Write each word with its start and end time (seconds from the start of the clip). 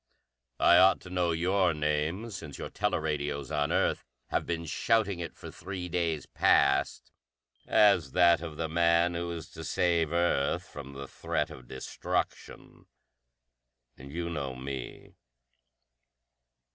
"I 0.59 0.77
ought 0.77 0.99
to 1.01 1.11
know 1.11 1.29
your 1.31 1.75
name, 1.75 2.31
since 2.31 2.57
your 2.57 2.71
teleradios 2.71 3.51
on 3.51 3.71
Earth 3.71 4.03
have 4.29 4.47
been 4.47 4.65
shouting 4.65 5.19
it 5.19 5.35
for 5.35 5.51
three 5.51 5.89
days 5.89 6.25
past 6.25 7.11
as 7.67 8.13
that 8.13 8.41
of 8.41 8.57
the 8.57 8.67
man 8.67 9.13
who 9.13 9.31
is 9.31 9.47
to 9.51 9.63
save 9.63 10.11
Earth 10.11 10.67
from 10.67 10.93
the 10.93 11.07
threat 11.07 11.51
of 11.51 11.67
destruction. 11.67 12.87
And 13.95 14.11
you 14.11 14.27
know 14.31 14.55
me!" 14.55 15.13